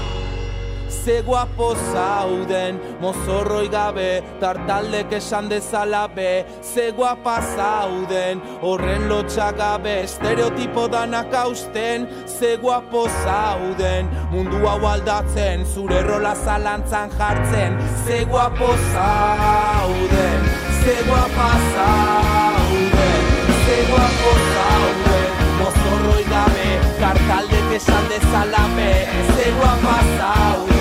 ze 1.08 1.22
guapo 1.24 1.76
zauden. 1.94 2.80
Mozorroi 3.00 3.70
gabe, 3.72 4.24
tartaldek 4.40 5.12
esan 5.12 5.48
dezala 5.50 6.08
be 6.16 6.46
Ze 6.74 6.92
guapa 6.96 7.38
zauden, 7.56 8.42
horren 8.62 9.08
lotxa 9.08 9.52
gabe 9.58 9.94
Estereotipo 10.04 10.88
danak 10.88 11.34
hausten, 11.34 12.08
ze 12.28 12.58
guapo 12.62 13.08
zauden 13.24 14.10
Mundu 14.32 14.60
hau 14.68 14.84
aldatzen, 14.86 15.66
zure 15.66 16.02
rola 16.04 16.36
zalantzan 16.36 17.10
jartzen. 17.18 17.78
Ze 18.06 18.26
guapo 18.26 18.70
zauden, 18.94 20.40
ze 20.82 20.96
guapa 21.08 21.52
zauden. 21.74 23.22
Ze 23.64 23.78
guapo 23.90 24.32
zauden, 24.54 25.30
mozorroi 25.60 26.24
gabe 26.34 26.70
Kartaldek 27.00 27.76
esan 27.80 28.10
dezala 28.10 28.66
be, 28.76 28.92
ze 29.36 29.52
guapa 29.60 30.02
zauden 30.18 30.77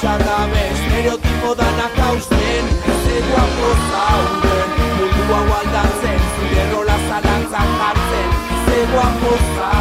txarra 0.00 0.40
estereotipo 0.62 1.54
danak 1.56 1.96
hausten 2.06 2.68
ez 2.94 2.98
edo 3.18 3.38
hau 3.44 3.70
zauden. 3.92 4.74
Mundu 4.98 5.24
hau 5.38 5.46
aldatzen 5.60 6.20
zure 6.34 6.68
rola 6.74 6.98
zalantzak 7.08 7.72
hartzen 7.86 8.30
ez 8.58 8.78
edo 8.82 9.02
hau 9.06 9.75